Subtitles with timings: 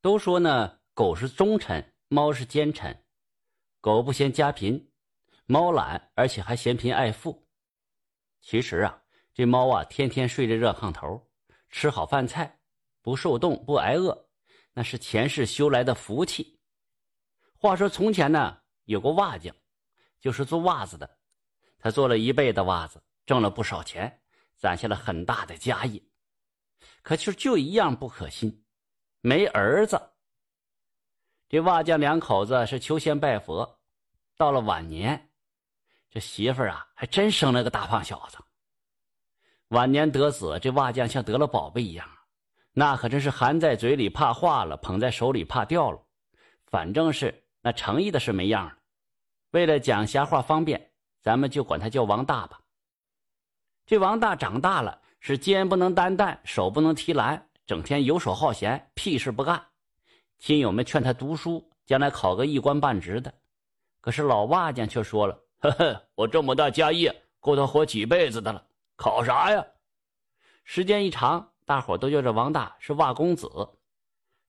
[0.00, 3.04] 都说呢，狗是忠臣，猫是奸臣。
[3.80, 4.92] 狗不嫌家贫，
[5.46, 7.48] 猫懒，而且还嫌贫爱富。
[8.40, 9.02] 其实啊，
[9.34, 11.28] 这猫啊，天天睡着热炕头，
[11.68, 12.60] 吃好饭菜，
[13.02, 14.28] 不受冻，不挨饿，
[14.72, 16.60] 那是前世修来的福气。
[17.56, 19.54] 话说从前呢，有个瓦匠，
[20.20, 21.18] 就是做袜子的，
[21.78, 24.22] 他做了一辈子袜子，挣了不少钱，
[24.56, 26.00] 攒下了很大的家业。
[27.02, 28.64] 可就就一样不可信，
[29.20, 30.00] 没儿子。
[31.48, 33.78] 这瓦匠两口子是求仙拜佛，
[34.36, 35.30] 到了晚年，
[36.10, 38.38] 这媳妇儿啊还真生了个大胖小子。
[39.68, 42.06] 晚年得子，这瓦匠像得了宝贝一样，
[42.72, 46.00] 那可真是含在嘴里怕化了，捧在手里怕掉了，
[46.66, 48.76] 反正是那诚意的是没样了。
[49.50, 52.60] 为了讲瞎话方便，咱们就管他叫王大吧。
[53.86, 59.62] 这王大长大了，是肩不能担担，手不能提篮，整天游手好闲，屁事不干。
[60.38, 63.30] 亲友们劝他读书，将来考个一官半职的。
[64.00, 68.66] 可是老瓦匠却说了：“呵呵，我这么大家业，够他活几辈子的了，
[68.96, 69.62] 考啥呀？”
[70.64, 73.46] 时间一长，大伙都叫这王大是瓦公子。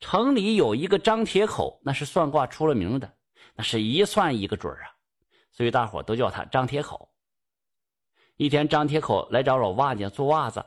[0.00, 3.12] 城里有一个张铁口，那是算卦出了名的，
[3.54, 4.88] 那是一算一个准啊，
[5.50, 7.12] 所以大伙都叫他张铁口。
[8.36, 10.64] 一天，张铁口来找老瓦匠做袜子，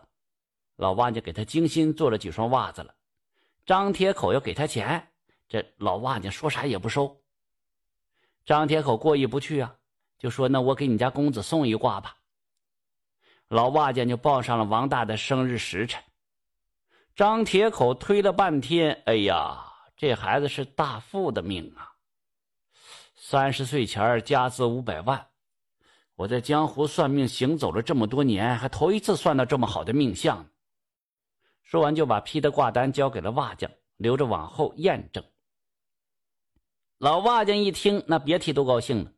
[0.75, 2.93] 老瓦匠给他精心做了几双袜子了。
[3.65, 5.07] 张铁口要给他钱，
[5.47, 7.21] 这老瓦匠说啥也不收。
[8.45, 9.75] 张铁口过意不去啊，
[10.19, 12.17] 就说：“那我给你家公子送一卦吧。”
[13.47, 16.03] 老袜匠就报上了王大的生日时辰。
[17.15, 19.65] 张铁口推了半天，哎呀，
[19.95, 21.93] 这孩子是大富的命啊！
[23.15, 25.27] 三十岁前家资五百万，
[26.15, 30.45] 我在江湖算命行走了这么多年，还头一次算到这么好的命相。
[31.65, 35.21] 说完，就把批的卦单交给了瓦匠，留着往后验证。
[36.99, 39.11] 老瓦匠一听，那别提多高兴了，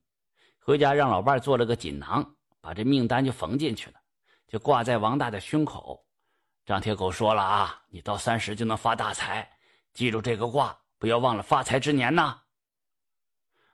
[0.60, 4.00] 回家让老伴做了个锦囊，把这命单就缝进去了，
[4.48, 6.04] 就挂在王大的胸口。
[6.66, 9.48] 张铁狗说了啊，你到三十就能发大财，
[9.94, 12.40] 记住这个卦，不要忘了发财之年呐。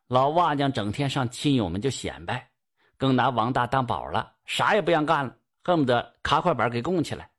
[0.08, 2.52] 老瓦匠整天上亲友们就显摆，
[2.98, 7.30] 更拿王大当宝了，啥也不想干了，恨不得卡块板给供起来。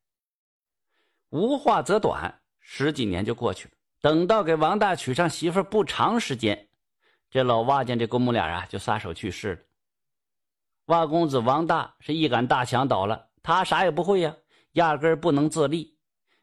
[1.34, 3.75] 无话则短，十几年就过去了。
[4.00, 6.69] 等到给王大娶上媳妇不长时间，
[7.28, 9.61] 这老瓦匠这公母俩啊就撒手去世了。
[10.84, 14.33] 瓦公子王大是一杆大墙倒了，他啥也不会呀，
[14.75, 15.99] 压根不能自立。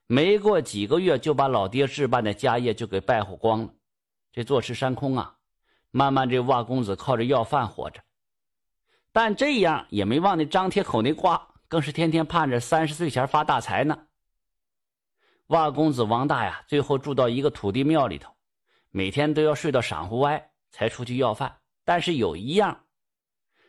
[0.08, 3.70] 没过几个月，就把老爹置办的家业就给败坏光了。
[4.34, 5.38] 这坐吃山空啊，
[5.92, 8.02] 慢慢这瓦公子靠着要饭活着。
[9.14, 13.98] 但这样也没忘那张铁口那卦，更是天天盼着三十岁前发大财呢。
[15.52, 18.34] 瓦公子王大呀，最后住到一个土地庙里头，
[18.90, 21.54] 每天都要睡到晌午歪才出去要饭。
[21.84, 22.86] 但是有一样，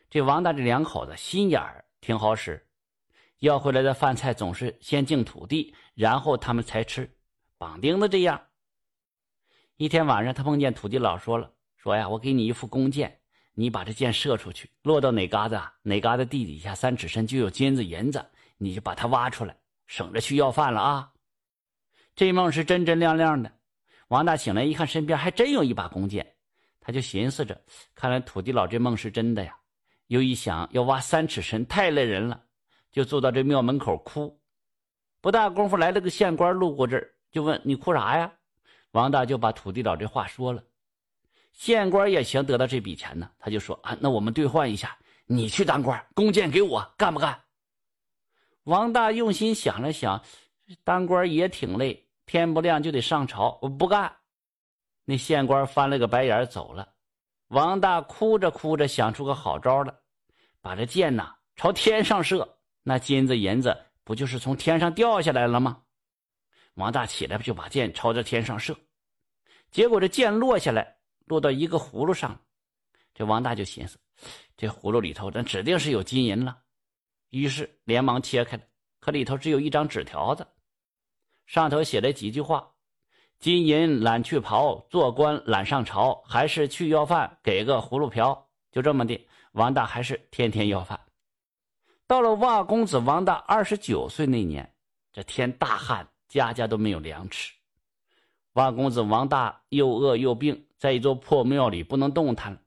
[0.09, 2.65] 这王大这两口子心眼儿挺好使，
[3.39, 7.17] 要回来的饭菜总是先敬土地，然后他们才吃，
[7.57, 8.41] 绑钉子这样。
[9.75, 13.19] 一天晚上，他碰见土地老，说了：“说呀，我给你一副弓箭，
[13.55, 18.25] 你把这箭射出去，落到哪嘎子，哪嘎子地底下三尺深就有金子银子，
[18.57, 21.09] 你就把它挖出来，省着去要饭了啊。”
[22.15, 23.51] 这梦是真真亮亮的，
[24.09, 26.35] 王大醒来一看，身边还真有一把弓箭，
[26.79, 27.59] 他就寻思着，
[27.95, 29.57] 看来土地老这梦是真的呀。
[30.07, 32.39] 又一想，要挖三尺深太累人了，
[32.91, 34.39] 就坐到这庙门口哭。
[35.21, 38.31] 不大功夫，来了个县官路过这儿，就问你哭啥呀？
[38.91, 40.63] 王大就把土地老这话说了。
[41.51, 44.95] 县官也想得到这笔钱呢，他就说啊，那我们兑换一下，
[45.25, 47.41] 你去当官，弓箭给我，干不干？
[48.65, 50.23] 王大用心想了想。
[50.85, 53.57] 当官也挺累，天不亮就得上朝。
[53.61, 54.15] 我不干。
[55.05, 56.93] 那县官翻了个白眼走了。
[57.47, 59.93] 王大哭着哭着想出个好招了，
[60.61, 65.81] 把这箭呐朝天上射，那金子银子不就是从天上掉下来了吗？
[66.75, 68.75] 王大起来就把箭朝着天上射，
[69.69, 72.39] 结果这箭落下来，落到一个葫芦上。
[73.13, 73.99] 这王大就寻思，
[74.57, 76.57] 这葫芦里头那指定是有金银了，
[77.29, 78.63] 于是连忙切开了，
[78.99, 80.47] 可里头只有一张纸条子。
[81.45, 82.67] 上头写了几句话
[83.39, 90.99] ：“金银揽去刨，做官揽上朝，还是去要饭，给个葫芦瓢。”就这么的，王大还是天天要饭。
[92.07, 94.67] 到了瓦公子王大二十九岁那年，
[95.11, 97.53] 这天大旱，家家都没有粮吃。
[98.53, 102.57] 瓦公子王大又饿又病，在一座破庙里不能动弹。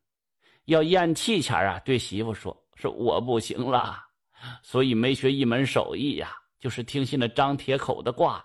[0.67, 3.97] 要咽气前啊，对媳妇说：“是我不行了，
[4.63, 8.45] 所以没学一门手艺呀，就是听信了张铁口的卦。”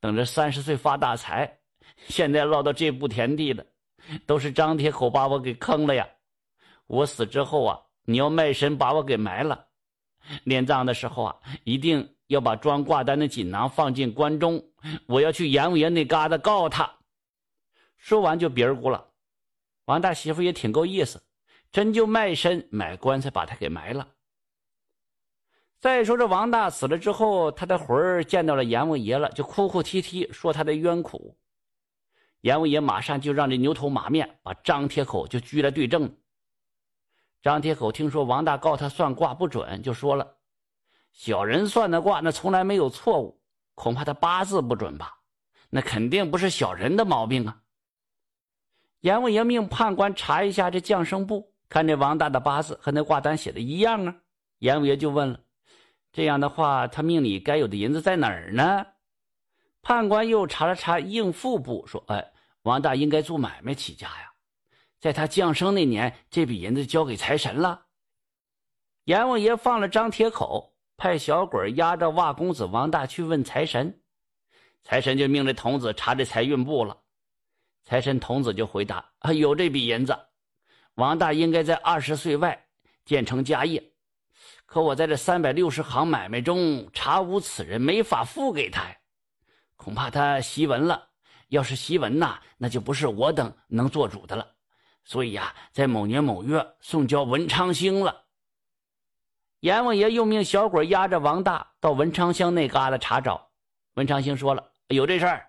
[0.00, 1.58] 等着三十岁发大财，
[2.08, 3.64] 现在落到这步田地了，
[4.26, 6.08] 都是张铁口把我给坑了呀！
[6.86, 9.66] 我死之后啊，你要卖身把我给埋了。
[10.44, 14.62] 殓葬的时候啊，一定要把装挂单的锦囊放进棺中。
[15.06, 16.90] 我要去阎王爷那嘎达告他。
[17.96, 19.08] 说完就别咕了。
[19.86, 21.22] 王大媳妇也挺够意思，
[21.72, 24.08] 真就卖身买棺材把他给埋了。
[25.78, 31.36] 再说这王大死了之后，他的魂儿见到了阎王爷了，就哭哭啼啼说他的冤苦。
[32.40, 36.16] 阎王爷马上就让这牛头马面把张铁口就拘来对证。
[37.42, 40.36] 张铁口听说王大告他算卦不准，就说了
[41.12, 43.40] ：“小人算的卦那从来没有错误，
[43.74, 45.18] 恐怕他八字不准吧？
[45.70, 47.60] 那肯定不是小人的毛病啊。”
[49.00, 54.16] 阎王爷命判官查一下这降生簿，看这王大的八字和那卦单写的一样啊。
[54.58, 55.40] 阎王爷就问了。
[56.16, 58.86] 这样的话，他命里该有的银子在哪儿呢？
[59.82, 62.32] 判官又查了查应付部，说：“哎，
[62.62, 64.32] 王大应该做买卖起家呀，
[64.98, 67.84] 在他降生那年，这笔银子交给财神了。”
[69.04, 74.00] 阎王爷放了张铁口，派小鬼押着瓦公子王大去问财神，
[74.84, 76.96] 财神就命这童子查这财运部了。
[77.84, 80.18] 财神童子就回答：“啊，有这笔银子，
[80.94, 82.66] 王大应该在二十岁外
[83.04, 83.84] 建成家业。”
[84.76, 88.94] 可我在这三百六十行买卖中查无此人，没法付给他呀。
[89.74, 91.08] 恐怕他习文了，
[91.48, 94.46] 要是习文呐，那就不是我等能做主的了。
[95.02, 98.24] 所以呀，在某年某月送交文昌星了。
[99.60, 103.48] 阎王爷又命小鬼押着王大到文昌乡那旮瘩查找。
[103.94, 105.48] 文昌星说了有这事儿，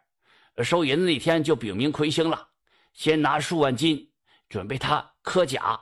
[0.64, 2.48] 收银子那天就禀明魁星了，
[2.94, 4.10] 先拿数万金
[4.48, 5.78] 准备他科甲，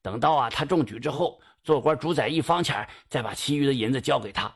[0.00, 1.38] 等到啊他中举之后。
[1.64, 4.54] 做官主宰一方钱，再把其余的银子交给他。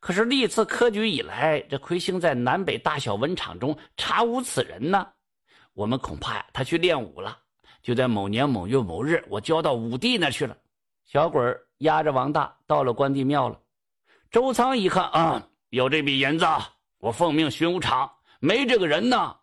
[0.00, 5.06] 可是历次科举以来，这魁星在南北大小文场中查无此人呢。
[5.74, 7.36] 我们恐怕呀，他去练武了。
[7.82, 10.56] 就在某年某月某日，我交到武帝那去了。
[11.04, 11.42] 小鬼
[11.78, 13.58] 押着王大到了关帝庙了。
[14.30, 16.46] 周仓一看啊，有这笔银子，
[16.98, 18.08] 我奉命巡武场，
[18.40, 19.34] 没这个人呢，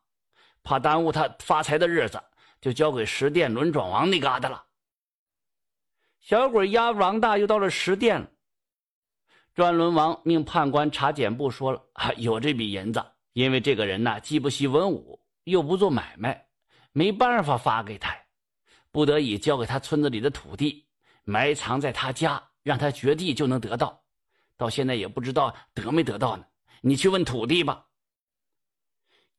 [0.64, 2.22] 怕耽误他发财的日子，
[2.62, 4.64] 就交给十殿轮转王那嘎达了。
[6.26, 8.28] 小鬼押王大又到了十殿了。
[9.54, 13.06] 转轮王命判官查检簿，说了啊，有这笔银子。
[13.34, 16.48] 因为这个人呢，既不习文武，又不做买卖，
[16.94, 18.18] 没办法发给他，
[18.92, 20.88] 不得已交给他村子里的土地，
[21.26, 24.02] 埋藏在他家，让他掘地就能得到。
[24.58, 26.46] 到现在也不知道得没得到呢。
[26.82, 27.86] 你去问土地吧。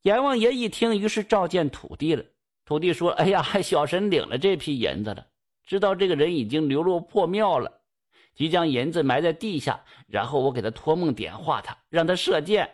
[0.03, 2.25] 阎王爷一听，于是召见土地了。
[2.65, 5.27] 土地说：“哎呀，小神领了这批银子了。”
[5.67, 7.71] 知道这个人已经流落破庙了，
[8.35, 12.71] 即将银子埋在地下，然后我给他托梦点化他，让他射箭，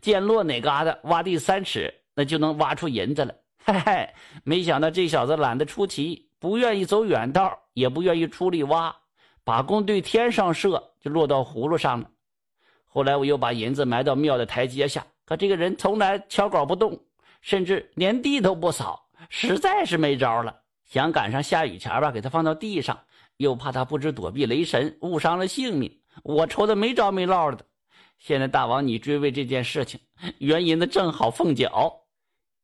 [0.00, 3.34] 箭落哪嘎达，挖地三尺，那就能挖出银子来。
[3.64, 4.08] 嘿嘿，
[4.44, 8.94] 没想到这小子懒得出奇，不愿意走远道，也不愿意出力挖，
[9.42, 12.08] 把弓对天上射，就落到葫芦上了。
[12.84, 16.96] 后来我又把银子埋到庙的台阶下，可这个人从来敲镐不动，
[17.40, 20.56] 甚至连地都不扫，实在是没招了。
[20.86, 22.98] 想赶上下雨前吧，给他放到地上，
[23.36, 26.00] 又怕他不知躲避雷神，误伤了性命。
[26.22, 27.66] 我愁的没着没落的。
[28.18, 30.00] 现在大王你追问这件事情，
[30.38, 31.92] 原因的正好凤脚。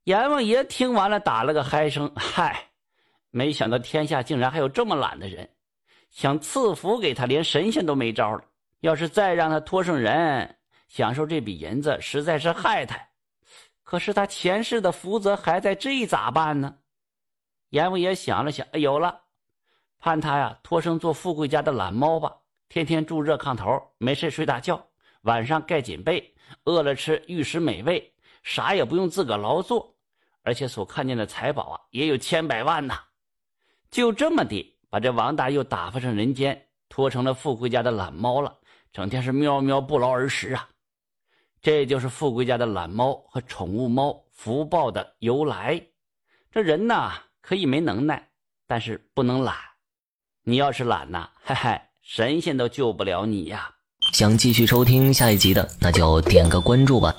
[0.04, 2.70] 阎王爷听完了，打了个嗨声：“嗨，
[3.30, 5.48] 没想到天下竟然还有这么懒的人，
[6.08, 8.42] 想赐福给他，连神仙都没招了。
[8.80, 10.56] 要是再让他托生人，
[10.88, 12.98] 享受这笔银子，实在是害他。
[13.82, 16.74] 可是他前世的福泽还在，这咋办呢？”
[17.72, 19.18] 阎王爷想了想，有了，
[19.98, 22.30] 判他呀托生做富贵家的懒猫吧，
[22.68, 24.86] 天天住热炕头，没事睡大觉，
[25.22, 28.12] 晚上盖紧被，饿了吃玉石美味，
[28.42, 29.96] 啥也不用自个劳作，
[30.42, 33.00] 而且所看见的财宝啊也有千百万呐。
[33.90, 38.54] 就这么的，把这王大又打发上人间，托成了富贵家的懒猫了，
[38.92, 40.68] 整天是喵喵不劳而食啊。
[41.62, 45.82] 这就是富贵家的懒猫和宠物猫福报的由来。
[46.50, 47.14] 这人呐。
[47.42, 48.28] 可以没能耐，
[48.66, 49.54] 但是不能懒。
[50.44, 53.74] 你要是懒呐，嘿嘿，神仙都救不了你呀。
[54.12, 57.14] 想继续收听下一集的，那就点个关注吧。